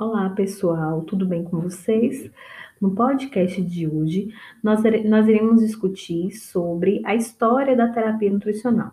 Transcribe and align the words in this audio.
Olá, 0.00 0.30
pessoal, 0.30 1.02
tudo 1.02 1.26
bem 1.26 1.42
com 1.42 1.58
vocês? 1.58 2.30
No 2.80 2.94
podcast 2.94 3.60
de 3.60 3.88
hoje, 3.88 4.32
nós, 4.62 4.80
nós 5.04 5.26
iremos 5.26 5.60
discutir 5.60 6.30
sobre 6.30 7.02
a 7.04 7.16
história 7.16 7.74
da 7.74 7.88
terapia 7.88 8.30
nutricional. 8.30 8.92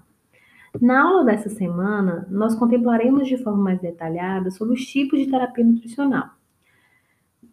Na 0.81 1.03
aula 1.03 1.25
dessa 1.25 1.47
semana, 1.47 2.27
nós 2.31 2.55
contemplaremos 2.55 3.27
de 3.27 3.37
forma 3.37 3.61
mais 3.61 3.79
detalhada 3.79 4.49
sobre 4.49 4.73
os 4.73 4.83
tipos 4.83 5.19
de 5.19 5.29
terapia 5.29 5.63
nutricional. 5.63 6.31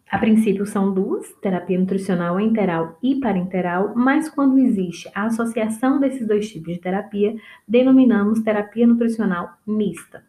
A 0.09 0.17
princípio 0.17 0.65
são 0.65 0.91
duas, 0.91 1.31
terapia 1.33 1.79
nutricional 1.79 2.39
enteral 2.39 2.97
e 3.03 3.19
parenteral, 3.19 3.93
mas 3.95 4.29
quando 4.29 4.57
existe 4.57 5.11
a 5.13 5.25
associação 5.25 5.99
desses 5.99 6.27
dois 6.27 6.49
tipos 6.49 6.73
de 6.73 6.81
terapia, 6.81 7.35
denominamos 7.67 8.41
terapia 8.41 8.87
nutricional 8.87 9.51
mista. 9.67 10.23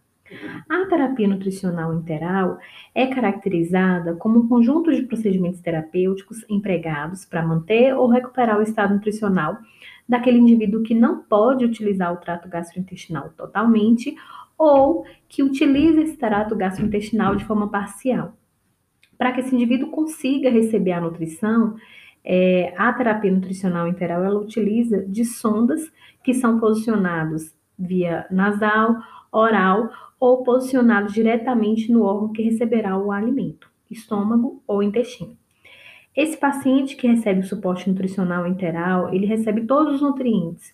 A 0.69 0.87
terapia 0.87 1.29
nutricional 1.29 1.95
interal 1.95 2.59
é 2.95 3.07
caracterizada 3.07 4.15
como 4.15 4.41
um 4.41 4.49
conjunto 4.49 4.93
de 4.93 5.03
procedimentos 5.03 5.61
terapêuticos 5.61 6.45
empregados 6.49 7.25
para 7.25 7.47
manter 7.47 7.95
ou 7.95 8.09
recuperar 8.09 8.59
o 8.59 8.63
estado 8.63 8.95
nutricional 8.95 9.59
daquele 10.09 10.39
indivíduo 10.39 10.83
que 10.83 10.95
não 10.95 11.23
pode 11.23 11.65
utilizar 11.65 12.13
o 12.13 12.19
trato 12.19 12.49
gastrointestinal 12.49 13.31
totalmente 13.37 14.15
ou 14.57 15.05
que 15.29 15.43
utiliza 15.43 16.03
esse 16.03 16.17
trato 16.17 16.55
gastrointestinal 16.55 17.35
de 17.35 17.45
forma 17.45 17.71
parcial. 17.71 18.37
Para 19.17 19.33
que 19.33 19.41
esse 19.41 19.55
indivíduo 19.55 19.91
consiga 19.91 20.51
receber 20.51 20.93
a 20.93 21.01
nutrição, 21.01 21.77
é, 22.25 22.73
a 22.77 22.93
terapia 22.93 23.31
nutricional 23.31 23.87
interal 23.87 24.25
ela 24.25 24.41
utiliza 24.41 25.05
de 25.07 25.25
sondas 25.25 25.93
que 26.23 26.33
são 26.33 26.59
posicionados 26.59 27.55
via 27.79 28.27
nasal, 28.31 28.97
oral 29.35 29.91
ou 30.19 30.43
posicionados 30.43 31.13
diretamente 31.13 31.91
no 31.91 32.03
órgão 32.03 32.33
que 32.33 32.43
receberá 32.43 32.97
o 32.97 33.11
alimento, 33.11 33.69
estômago 33.91 34.63
ou 34.67 34.83
intestino. 34.83 35.37
Esse 36.17 36.37
paciente 36.37 36.95
que 36.95 37.09
recebe 37.09 37.41
o 37.41 37.47
suporte 37.47 37.91
nutricional 37.91 38.47
interal, 38.47 39.13
ele 39.13 39.27
recebe 39.27 39.63
todos 39.63 39.97
os 39.97 40.01
nutrientes, 40.01 40.73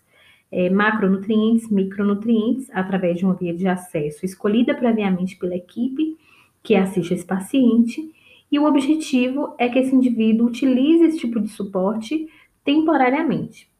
é, 0.53 0.69
macronutrientes, 0.69 1.71
micronutrientes, 1.71 2.69
através 2.73 3.19
de 3.19 3.25
uma 3.25 3.35
via 3.35 3.55
de 3.55 3.67
acesso 3.67 4.27
escolhida 4.27 4.75
previamente 4.75 5.39
pela 5.39 5.57
equipe 5.57 6.19
que 6.63 6.75
assiste 6.75 7.15
esse 7.15 7.25
paciente, 7.25 8.13
e 8.53 8.59
o 8.59 8.67
objetivo 8.67 9.55
é 9.59 9.69
que 9.69 9.79
esse 9.79 9.95
indivíduo 9.95 10.49
utilize 10.49 11.05
esse 11.05 11.19
tipo 11.19 11.41
de 11.41 11.49
suporte 11.49 12.29
temporariamente 12.63 13.71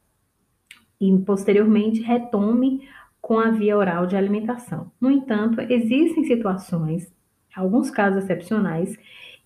e 1.01 1.17
posteriormente 1.19 2.01
retome 2.03 2.83
com 3.21 3.39
a 3.39 3.51
via 3.51 3.77
oral 3.77 4.07
de 4.07 4.17
alimentação. 4.17 4.91
No 5.01 5.11
entanto, 5.11 5.61
existem 5.61 6.25
situações, 6.25 7.13
alguns 7.55 7.91
casos 7.91 8.25
excepcionais, 8.25 8.97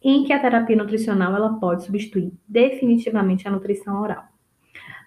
em 0.03 0.25
que 0.25 0.33
a 0.33 0.39
terapia 0.39 0.77
nutricional 0.77 1.35
ela 1.35 1.59
pode 1.59 1.85
substituir 1.85 2.33
definitivamente 2.47 3.49
a 3.49 3.51
nutrição 3.51 4.01
oral. 4.01 4.25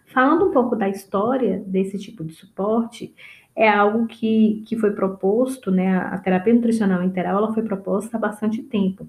Falando 0.07 0.47
um 0.47 0.51
pouco 0.51 0.75
da 0.75 0.89
história 0.89 1.63
desse 1.67 1.99
tipo 1.99 2.23
de 2.23 2.33
suporte, 2.33 3.13
é 3.55 3.67
algo 3.67 4.07
que, 4.07 4.63
que 4.67 4.77
foi 4.77 4.91
proposto, 4.91 5.69
né, 5.71 5.97
a 5.97 6.17
terapia 6.17 6.53
nutricional 6.53 7.03
interal 7.03 7.37
ela 7.37 7.53
foi 7.53 7.63
proposta 7.63 8.17
há 8.17 8.19
bastante 8.19 8.61
tempo. 8.63 9.07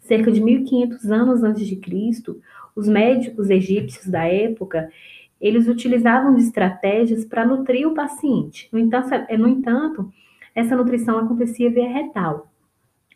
Cerca 0.00 0.30
de 0.30 0.40
1500 0.40 1.10
anos 1.10 1.42
antes 1.42 1.66
de 1.66 1.76
Cristo, 1.76 2.40
os 2.76 2.88
médicos 2.88 3.50
egípcios 3.50 4.06
da 4.06 4.24
época, 4.24 4.90
eles 5.44 5.68
utilizavam 5.68 6.34
de 6.34 6.40
estratégias 6.40 7.22
para 7.22 7.44
nutrir 7.44 7.86
o 7.86 7.92
paciente. 7.92 8.66
No 8.72 8.78
entanto, 8.78 9.12
é, 9.28 9.36
no 9.36 9.46
entanto, 9.46 10.10
essa 10.54 10.74
nutrição 10.74 11.18
acontecia 11.18 11.70
via 11.70 11.86
retal. 11.86 12.50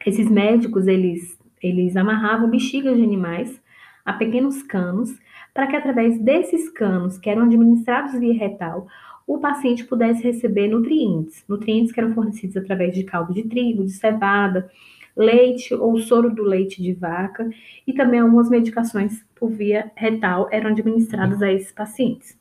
Esses 0.04 0.30
médicos, 0.30 0.86
eles, 0.86 1.38
eles 1.62 1.96
amarravam 1.96 2.50
bexigas 2.50 2.98
de 2.98 3.02
animais 3.02 3.58
a 4.04 4.12
pequenos 4.12 4.62
canos, 4.62 5.18
para 5.54 5.66
que 5.68 5.76
através 5.76 6.20
desses 6.20 6.68
canos, 6.68 7.16
que 7.16 7.30
eram 7.30 7.44
administrados 7.44 8.20
via 8.20 8.34
retal, 8.34 8.86
o 9.26 9.38
paciente 9.38 9.84
pudesse 9.84 10.22
receber 10.22 10.68
nutrientes, 10.68 11.42
nutrientes 11.48 11.92
que 11.92 12.00
eram 12.00 12.12
fornecidos 12.12 12.58
através 12.58 12.94
de 12.94 13.04
caldo 13.04 13.32
de 13.32 13.44
trigo, 13.44 13.84
de 13.84 13.92
cevada, 13.92 14.70
leite 15.18 15.74
ou 15.74 15.98
soro 15.98 16.32
do 16.32 16.44
leite 16.44 16.80
de 16.80 16.94
vaca 16.94 17.50
e 17.84 17.92
também 17.92 18.20
algumas 18.20 18.48
medicações 18.48 19.26
por 19.34 19.50
via 19.50 19.90
retal 19.96 20.48
eram 20.52 20.70
administradas 20.70 21.42
a 21.42 21.52
esses 21.52 21.72
pacientes. 21.72 22.38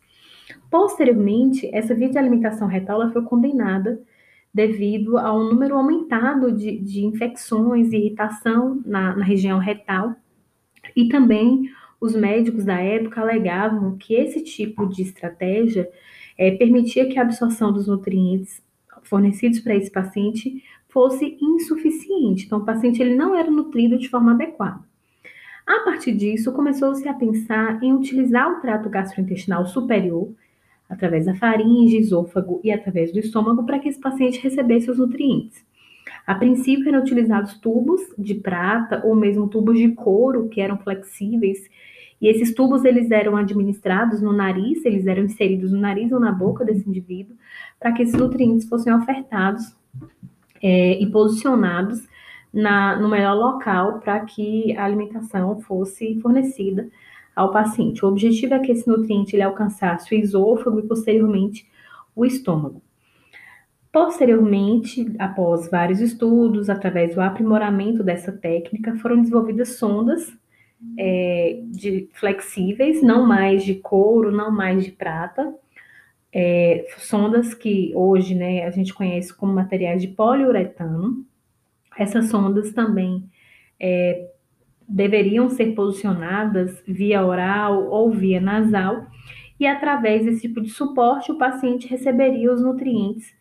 Posteriormente, 0.70 1.70
essa 1.74 1.96
via 1.96 2.10
de 2.10 2.18
alimentação 2.18 2.68
retal 2.68 3.12
foi 3.12 3.24
condenada 3.24 4.00
devido 4.54 5.18
a 5.18 5.34
um 5.34 5.50
número 5.50 5.76
aumentado 5.76 6.52
de, 6.52 6.78
de 6.78 7.06
infecções 7.06 7.92
e 7.92 7.98
irritação 7.98 8.82
na, 8.86 9.16
na 9.16 9.26
região 9.26 9.58
retal 9.58 10.16
e 10.96 11.10
também 11.10 11.70
os 12.00 12.16
médicos 12.16 12.64
da 12.64 12.80
época 12.80 13.22
alegavam 13.22 13.98
que 13.98 14.14
esse 14.14 14.44
tipo 14.44 14.88
de 14.88 15.02
estratégia 15.02 15.90
é, 16.38 16.52
permitia 16.52 17.10
que 17.10 17.18
a 17.18 17.24
absorção 17.24 17.74
dos 17.74 17.88
nutrientes 17.88 18.62
fornecidos 19.04 19.60
para 19.60 19.76
esse 19.76 19.92
paciente 19.92 20.64
fosse 20.90 21.38
insuficiente. 21.42 22.46
Então, 22.46 22.60
o 22.60 22.66
paciente 22.66 23.02
ele 23.02 23.16
não 23.16 23.36
era 23.36 23.50
nutrido 23.50 23.98
de 23.98 24.10
forma 24.10 24.34
adequada. 24.34 24.80
A 25.66 25.80
partir 25.80 26.14
disso, 26.14 26.54
começou-se 26.54 27.08
a 27.08 27.14
pensar 27.14 27.84
em 27.84 27.94
utilizar 27.94 28.50
o 28.52 28.62
trato 28.62 28.90
gastrointestinal 28.90 29.66
superior, 29.66 30.32
através 30.90 31.26
da 31.26 31.36
faringe, 31.36 31.98
esôfago 31.98 32.62
e 32.64 32.72
através 32.72 33.12
do 33.12 33.20
estômago, 33.20 33.66
para 33.66 33.80
que 33.80 33.90
esse 33.90 34.00
paciente 34.00 34.40
recebesse 34.40 34.90
os 34.90 34.98
nutrientes. 34.98 35.66
A 36.26 36.36
princípio 36.36 36.88
eram 36.88 37.02
utilizados 37.02 37.58
tubos 37.58 38.02
de 38.18 38.36
prata 38.36 39.02
ou 39.06 39.16
mesmo 39.16 39.48
tubos 39.48 39.78
de 39.78 39.90
couro 39.90 40.48
que 40.48 40.62
eram 40.62 40.78
flexíveis 40.78 41.70
e 42.20 42.28
esses 42.28 42.54
tubos 42.54 42.84
eles 42.84 43.12
eram 43.12 43.36
administrados 43.36 44.22
no 44.22 44.34
nariz, 44.34 44.84
eles 44.86 45.06
eram 45.06 45.24
inseridos 45.24 45.72
no 45.72 45.80
nariz 45.80 46.12
ou 46.12 46.20
na 46.20 46.32
boca 46.32 46.66
desse 46.66 46.88
indivíduo 46.88 47.36
para 47.80 47.92
que 47.92 48.02
esses 48.02 48.16
nutrientes 48.16 48.68
fossem 48.68 48.94
ofertados 48.94 49.76
é, 50.62 51.00
e 51.02 51.06
posicionados 51.10 52.08
na, 52.54 53.00
no 53.00 53.10
melhor 53.10 53.36
local 53.36 54.00
para 54.00 54.20
que 54.22 54.76
a 54.78 54.86
alimentação 54.86 55.60
fosse 55.62 56.20
fornecida 56.22 56.90
ao 57.36 57.52
paciente. 57.52 58.04
O 58.04 58.08
objetivo 58.08 58.56
é 58.56 58.60
que 58.60 58.72
esse 58.72 58.88
nutriente 58.88 59.36
ele 59.36 59.44
alcançasse 59.44 60.14
o 60.14 60.18
esôfago 60.18 60.80
e 60.80 60.88
posteriormente 60.88 61.68
o 62.16 62.26
estômago. 62.26 62.82
Posteriormente, 63.92 65.14
após 65.18 65.70
vários 65.70 66.02
estudos, 66.02 66.70
através 66.70 67.16
do 67.16 67.22
aprimoramento 67.22 68.04
dessa 68.04 68.32
técnica, 68.32 68.96
foram 68.98 69.22
desenvolvidas 69.22 69.78
sondas 69.78 70.32
é, 70.98 71.62
de 71.66 72.10
flexíveis, 72.14 73.02
não 73.02 73.26
mais 73.26 73.64
de 73.64 73.76
couro, 73.76 74.32
não 74.32 74.52
mais 74.52 74.84
de 74.84 74.92
prata, 74.92 75.54
é, 76.40 76.86
sondas 77.00 77.56
que 77.56 77.92
hoje 77.96 78.36
né, 78.36 78.64
a 78.64 78.70
gente 78.70 78.94
conhece 78.94 79.36
como 79.36 79.52
materiais 79.52 80.04
de 80.04 80.08
poliuretano. 80.10 81.26
Essas 81.98 82.30
sondas 82.30 82.72
também 82.74 83.28
é, 83.80 84.30
deveriam 84.88 85.50
ser 85.50 85.74
posicionadas 85.74 86.80
via 86.88 87.26
oral 87.26 87.88
ou 87.88 88.12
via 88.12 88.40
nasal, 88.40 89.08
e 89.60 89.66
através 89.66 90.26
desse 90.26 90.42
tipo 90.42 90.62
de 90.62 90.70
suporte, 90.70 91.32
o 91.32 91.40
paciente 91.40 91.88
receberia 91.88 92.54
os 92.54 92.62
nutrientes 92.62 93.34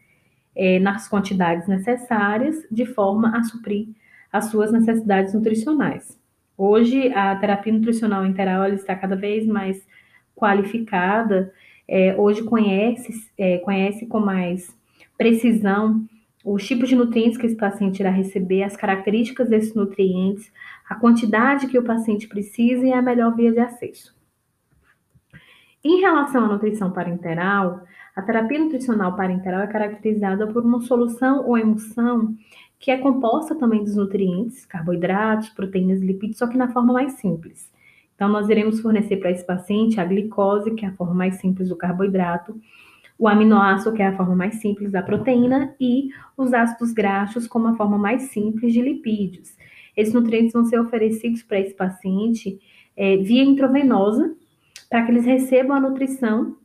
é, 0.54 0.78
nas 0.78 1.06
quantidades 1.06 1.68
necessárias, 1.68 2.66
de 2.72 2.86
forma 2.86 3.36
a 3.36 3.42
suprir 3.44 3.88
as 4.32 4.46
suas 4.46 4.72
necessidades 4.72 5.34
nutricionais. 5.34 6.18
Hoje, 6.56 7.12
a 7.12 7.36
terapia 7.36 7.74
nutricional 7.74 8.24
interal 8.24 8.72
está 8.72 8.94
cada 8.94 9.16
vez 9.16 9.46
mais 9.46 9.86
qualificada 10.34 11.52
é, 11.88 12.14
hoje 12.18 12.42
conhece, 12.42 13.12
é, 13.38 13.58
conhece 13.58 14.06
com 14.06 14.20
mais 14.20 14.74
precisão 15.16 16.04
os 16.44 16.64
tipos 16.64 16.88
de 16.88 16.94
nutrientes 16.94 17.36
que 17.36 17.46
esse 17.46 17.56
paciente 17.56 17.98
irá 17.98 18.10
receber, 18.10 18.62
as 18.62 18.76
características 18.76 19.48
desses 19.48 19.74
nutrientes, 19.74 20.52
a 20.88 20.94
quantidade 20.94 21.66
que 21.66 21.78
o 21.78 21.82
paciente 21.82 22.28
precisa 22.28 22.86
e 22.86 22.92
a 22.92 23.02
melhor 23.02 23.34
via 23.34 23.50
de 23.50 23.58
acesso. 23.58 24.14
Em 25.82 26.00
relação 26.00 26.44
à 26.44 26.48
nutrição 26.48 26.92
parenteral, 26.92 27.82
a 28.14 28.22
terapia 28.22 28.60
nutricional 28.60 29.16
parenteral 29.16 29.62
é 29.62 29.66
caracterizada 29.66 30.46
por 30.46 30.64
uma 30.64 30.80
solução 30.80 31.44
ou 31.46 31.58
emulsão 31.58 32.36
que 32.78 32.90
é 32.90 32.98
composta 32.98 33.54
também 33.54 33.82
dos 33.82 33.96
nutrientes, 33.96 34.64
carboidratos, 34.66 35.48
proteínas 35.48 36.00
lipídios, 36.00 36.38
só 36.38 36.46
que 36.46 36.56
na 36.56 36.68
forma 36.68 36.92
mais 36.92 37.14
simples. 37.14 37.70
Então, 38.16 38.28
nós 38.30 38.48
iremos 38.48 38.80
fornecer 38.80 39.18
para 39.18 39.30
esse 39.30 39.46
paciente 39.46 40.00
a 40.00 40.04
glicose, 40.04 40.74
que 40.74 40.84
é 40.84 40.88
a 40.88 40.94
forma 40.94 41.14
mais 41.14 41.36
simples 41.36 41.68
do 41.68 41.76
carboidrato, 41.76 42.58
o 43.18 43.28
aminoácido, 43.28 43.94
que 43.94 44.02
é 44.02 44.08
a 44.08 44.16
forma 44.16 44.34
mais 44.34 44.56
simples 44.56 44.90
da 44.90 45.02
proteína, 45.02 45.74
e 45.78 46.08
os 46.36 46.52
ácidos 46.52 46.92
graxos, 46.92 47.46
como 47.46 47.68
a 47.68 47.76
forma 47.76 47.98
mais 47.98 48.22
simples 48.22 48.72
de 48.72 48.80
lipídios. 48.80 49.54
Esses 49.94 50.14
nutrientes 50.14 50.52
vão 50.52 50.64
ser 50.64 50.80
oferecidos 50.80 51.42
para 51.42 51.60
esse 51.60 51.74
paciente 51.74 52.58
é, 52.96 53.18
via 53.18 53.44
intravenosa, 53.44 54.34
para 54.88 55.04
que 55.04 55.12
eles 55.12 55.26
recebam 55.26 55.76
a 55.76 55.80
nutrição, 55.80 56.56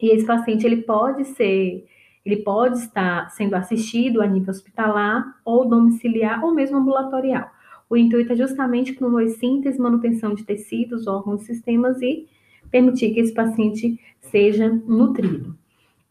e 0.00 0.14
esse 0.14 0.26
paciente 0.26 0.66
ele 0.66 0.82
pode 0.82 1.24
ser, 1.24 1.86
ele 2.24 2.36
pode 2.36 2.78
estar 2.78 3.30
sendo 3.30 3.54
assistido 3.54 4.22
a 4.22 4.26
nível 4.26 4.50
hospitalar, 4.50 5.24
ou 5.44 5.68
domiciliar, 5.68 6.42
ou 6.42 6.54
mesmo 6.54 6.78
ambulatorial. 6.78 7.50
O 7.88 7.96
intuito 7.96 8.32
é 8.32 8.36
justamente 8.36 8.92
promover 8.92 9.30
síntese, 9.30 9.78
manutenção 9.78 10.34
de 10.34 10.44
tecidos, 10.44 11.06
órgãos 11.06 11.42
sistemas 11.44 12.00
e 12.02 12.28
permitir 12.70 13.14
que 13.14 13.20
esse 13.20 13.32
paciente 13.32 13.98
seja 14.20 14.68
nutrido. 14.68 15.56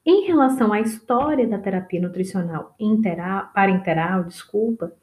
Em 0.06 0.26
relação 0.28 0.72
à 0.72 0.80
história 0.80 1.48
da 1.48 1.58
terapia 1.58 2.00
nutricional 2.00 2.76
interal, 2.80 3.50
parenteral, 3.54 4.24
desculpa, 4.24 4.94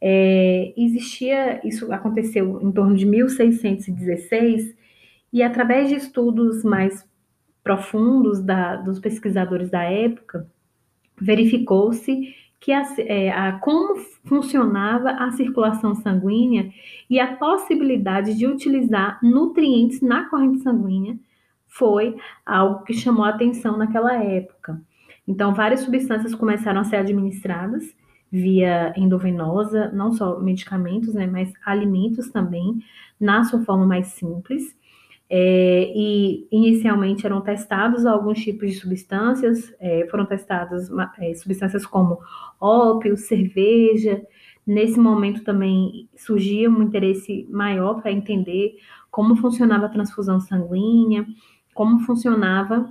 é, 0.00 0.72
existia, 0.76 1.60
isso 1.66 1.92
aconteceu 1.92 2.60
em 2.62 2.72
torno 2.72 2.96
de 2.96 3.04
1616, 3.04 4.74
e 5.32 5.42
através 5.42 5.88
de 5.88 5.96
estudos 5.96 6.64
mais 6.64 7.06
profundos 7.62 8.40
da, 8.40 8.76
dos 8.76 8.98
pesquisadores 8.98 9.68
da 9.68 9.82
época, 9.82 10.50
verificou-se 11.20 12.34
que 12.60 12.72
a, 12.72 12.82
é, 12.98 13.30
a, 13.30 13.52
como 13.58 13.96
funcionava 14.24 15.10
a 15.10 15.30
circulação 15.32 15.94
sanguínea 15.94 16.72
e 17.08 17.20
a 17.20 17.36
possibilidade 17.36 18.34
de 18.34 18.46
utilizar 18.46 19.18
nutrientes 19.22 20.00
na 20.00 20.28
corrente 20.28 20.60
sanguínea 20.60 21.18
foi 21.66 22.16
algo 22.44 22.84
que 22.84 22.94
chamou 22.94 23.24
a 23.24 23.30
atenção 23.30 23.76
naquela 23.76 24.14
época. 24.22 24.80
Então, 25.26 25.54
várias 25.54 25.80
substâncias 25.80 26.34
começaram 26.34 26.80
a 26.80 26.84
ser 26.84 26.96
administradas 26.96 27.94
via 28.30 28.92
endovenosa, 28.96 29.90
não 29.92 30.12
só 30.12 30.38
medicamentos, 30.40 31.14
né, 31.14 31.26
mas 31.26 31.52
alimentos 31.64 32.30
também, 32.30 32.82
na 33.20 33.44
sua 33.44 33.62
forma 33.64 33.86
mais 33.86 34.08
simples. 34.08 34.76
É, 35.30 35.92
e 35.94 36.48
inicialmente 36.50 37.26
eram 37.26 37.42
testados 37.42 38.06
alguns 38.06 38.40
tipos 38.40 38.70
de 38.70 38.80
substâncias, 38.80 39.74
é, 39.78 40.06
foram 40.10 40.24
testadas 40.24 40.88
é, 41.18 41.34
substâncias 41.34 41.84
como 41.84 42.18
ópio, 42.58 43.16
cerveja. 43.16 44.22
Nesse 44.66 44.98
momento 44.98 45.44
também 45.44 46.08
surgia 46.16 46.70
um 46.70 46.82
interesse 46.82 47.46
maior 47.50 48.00
para 48.00 48.12
entender 48.12 48.76
como 49.10 49.36
funcionava 49.36 49.86
a 49.86 49.90
transfusão 49.90 50.40
sanguínea, 50.40 51.26
como 51.74 52.00
funcionava 52.00 52.88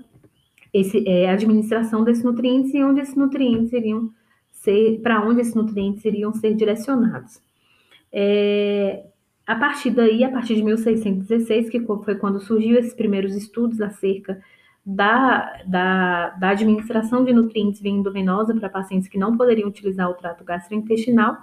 esse, 0.74 1.07
é, 1.07 1.30
a 1.30 1.34
administração 1.34 2.04
desses 2.04 2.24
nutrientes 2.24 2.74
e 2.74 2.84
onde 2.84 3.01
esses 3.01 3.16
nutrientes 3.16 3.74
iriam 3.74 4.12
ser, 4.51 5.00
para 5.01 5.25
onde 5.25 5.42
esses 5.42 5.56
nutrientes 5.56 6.06
iriam 6.06 6.34
ser 6.34 6.54
direcionados. 6.54 7.42
É, 8.12 9.06
a 9.48 9.56
partir 9.56 9.92
daí, 9.92 10.26
a 10.26 10.30
partir 10.30 10.56
de 10.56 10.64
1616, 10.64 11.70
que 11.70 11.80
foi 11.80 12.16
quando 12.16 12.42
surgiu 12.42 12.78
esses 12.78 12.94
primeiros 12.94 13.34
estudos 13.34 13.80
acerca 13.80 14.42
da, 14.86 15.62
da, 15.66 16.30
da 16.32 16.50
administração 16.50 17.24
de 17.24 17.32
nutrientes 17.32 17.80
via 17.80 17.92
endovenosa 17.92 18.54
para 18.54 18.70
pacientes 18.70 19.08
que 19.08 19.18
não 19.18 19.38
poderiam 19.38 19.70
utilizar 19.70 20.10
o 20.10 20.16
trato 20.16 20.44
gastrointestinal, 20.44 21.38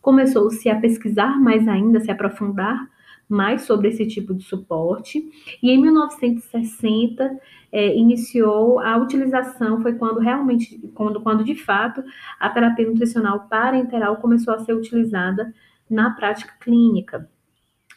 começou-se 0.00 0.68
a 0.70 0.80
pesquisar 0.80 1.38
mais 1.38 1.68
ainda, 1.68 2.00
se 2.00 2.10
aprofundar 2.10 2.88
mais 3.28 3.62
sobre 3.62 3.88
esse 3.88 4.06
tipo 4.06 4.34
de 4.34 4.42
suporte. 4.42 5.22
E 5.62 5.70
em 5.70 5.80
1960 5.80 7.38
é, 7.70 7.94
iniciou 7.94 8.80
a 8.80 8.96
utilização, 8.96 9.82
foi 9.82 9.94
quando 9.94 10.18
realmente, 10.18 10.78
quando, 10.94 11.20
quando 11.20 11.44
de 11.44 11.54
fato 11.54 12.02
a 12.40 12.48
terapia 12.48 12.86
nutricional 12.86 13.40
parenteral 13.50 14.16
começou 14.16 14.54
a 14.54 14.58
ser 14.60 14.72
utilizada 14.72 15.54
na 15.88 16.10
prática 16.10 16.54
clínica. 16.58 17.28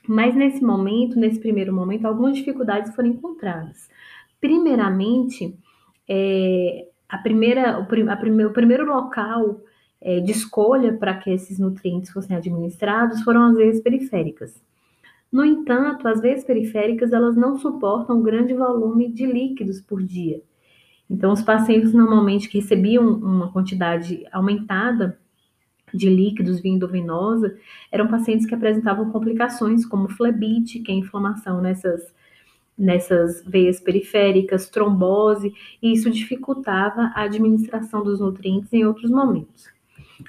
Mas 0.07 0.35
nesse 0.35 0.63
momento, 0.63 1.19
nesse 1.19 1.39
primeiro 1.39 1.73
momento, 1.73 2.05
algumas 2.05 2.35
dificuldades 2.35 2.93
foram 2.93 3.09
encontradas. 3.09 3.89
Primeiramente, 4.39 5.57
é, 6.07 6.87
a 7.07 7.17
primeira, 7.17 7.79
o, 7.79 8.09
a 8.09 8.15
prime, 8.17 8.45
o 8.45 8.51
primeiro 8.51 8.85
local 8.85 9.61
é, 10.01 10.19
de 10.19 10.31
escolha 10.31 10.93
para 10.93 11.15
que 11.15 11.29
esses 11.29 11.57
nutrientes 11.57 12.11
fossem 12.11 12.35
administrados 12.35 13.21
foram 13.21 13.43
as 13.43 13.55
veias 13.55 13.79
periféricas. 13.79 14.61
No 15.31 15.43
entanto, 15.45 16.07
as 16.07 16.21
veias 16.21 16.43
periféricas 16.43 17.13
elas 17.13 17.35
não 17.35 17.57
suportam 17.57 18.21
grande 18.21 18.53
volume 18.53 19.11
de 19.11 19.25
líquidos 19.25 19.81
por 19.81 20.03
dia. 20.03 20.41
Então, 21.09 21.31
os 21.31 21.41
pacientes 21.41 21.93
normalmente 21.93 22.49
que 22.49 22.59
recebiam 22.59 23.07
uma 23.07 23.51
quantidade 23.51 24.25
aumentada 24.31 25.17
de 25.93 26.09
líquidos 26.09 26.59
via 26.59 26.71
endovenosa 26.71 27.55
eram 27.91 28.07
pacientes 28.07 28.45
que 28.45 28.55
apresentavam 28.55 29.11
complicações 29.11 29.85
como 29.85 30.09
flebite, 30.09 30.79
que 30.79 30.91
é 30.91 30.95
inflamação 30.95 31.61
nessas, 31.61 32.13
nessas 32.77 33.43
veias 33.45 33.79
periféricas, 33.79 34.69
trombose, 34.69 35.53
e 35.81 35.93
isso 35.93 36.09
dificultava 36.09 37.11
a 37.15 37.23
administração 37.23 38.03
dos 38.03 38.19
nutrientes 38.19 38.73
em 38.73 38.85
outros 38.85 39.11
momentos. 39.11 39.71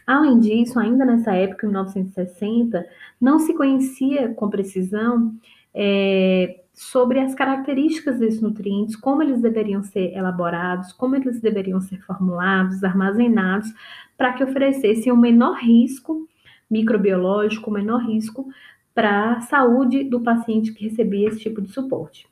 Além 0.07 0.39
disso, 0.41 0.79
ainda 0.79 1.05
nessa 1.05 1.35
época, 1.35 1.67
em 1.67 1.71
1960, 1.71 2.87
não 3.21 3.39
se 3.39 3.55
conhecia 3.55 4.29
com 4.35 4.51
precisão 4.51 5.35
é, 5.73 6.61
sobre 6.75 7.21
as 7.21 7.35
características 7.35 8.19
desses 8.19 8.41
nutrientes, 8.41 8.97
como 8.97 9.23
eles 9.23 9.41
deveriam 9.41 9.83
ser 9.83 10.13
elaborados, 10.13 10.93
como 10.93 11.15
eles 11.15 11.41
deveriam 11.41 11.81
ser 11.81 12.01
formulados, 12.03 12.83
armazenados, 12.83 13.73
para 14.17 14.33
que 14.33 14.45
oferecessem 14.45 15.13
o 15.13 15.17
menor 15.17 15.59
risco 15.59 16.29
microbiológico, 16.71 17.71
o 17.71 17.75
menor 17.75 18.05
risco 18.05 18.49
para 18.95 19.33
a 19.33 19.41
saúde 19.41 20.05
do 20.05 20.21
paciente 20.21 20.73
que 20.73 20.85
recebia 20.85 21.29
esse 21.29 21.41
tipo 21.41 21.61
de 21.61 21.71
suporte. 21.71 22.27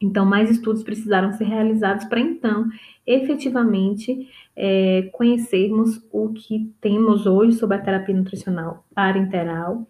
Então, 0.00 0.26
mais 0.26 0.50
estudos 0.50 0.82
precisaram 0.82 1.32
ser 1.32 1.44
realizados 1.44 2.04
para 2.04 2.20
então, 2.20 2.68
efetivamente, 3.06 4.28
é, 4.56 5.08
conhecermos 5.12 6.02
o 6.12 6.30
que 6.30 6.72
temos 6.80 7.26
hoje 7.26 7.56
sobre 7.56 7.76
a 7.76 7.80
terapia 7.80 8.14
nutricional 8.14 8.84
parenteral, 8.94 9.86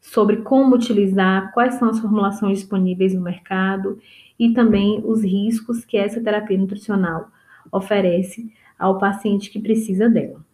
sobre 0.00 0.38
como 0.38 0.74
utilizar, 0.74 1.52
quais 1.52 1.74
são 1.74 1.88
as 1.88 2.00
formulações 2.00 2.58
disponíveis 2.58 3.14
no 3.14 3.20
mercado 3.20 3.98
e 4.38 4.52
também 4.52 5.00
os 5.04 5.22
riscos 5.22 5.84
que 5.84 5.96
essa 5.96 6.20
terapia 6.20 6.58
nutricional 6.58 7.30
oferece 7.70 8.52
ao 8.76 8.98
paciente 8.98 9.48
que 9.50 9.60
precisa 9.60 10.08
dela. 10.08 10.44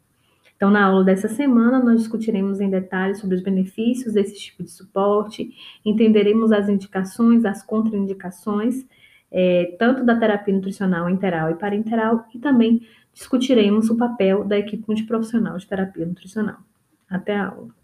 Então, 0.58 0.72
na 0.72 0.84
aula 0.84 1.05
dessa 1.05 1.28
semana, 1.28 1.78
nós 1.78 2.00
discutiremos 2.00 2.60
em 2.60 2.69
detalhes 2.69 3.19
sobre 3.19 3.37
os 3.37 3.43
benefícios 3.43 4.14
desse 4.14 4.37
tipo 4.37 4.64
de 4.64 4.72
suporte, 4.72 5.50
entenderemos 5.84 6.50
as 6.50 6.69
indicações, 6.69 7.44
as 7.44 7.62
contraindicações, 7.62 8.84
é, 9.31 9.76
tanto 9.78 10.05
da 10.05 10.19
terapia 10.19 10.52
nutricional 10.52 11.08
interal 11.08 11.52
e 11.52 11.55
parenteral, 11.55 12.26
e 12.34 12.40
também 12.40 12.84
discutiremos 13.14 13.88
o 13.88 13.96
papel 13.96 14.43
da 14.43 14.58
equipe 14.58 14.82
multiprofissional 14.88 15.56
de 15.56 15.66
terapia 15.66 16.05
nutricional. 16.05 16.58
Até 17.08 17.37
a 17.37 17.50
aula. 17.50 17.77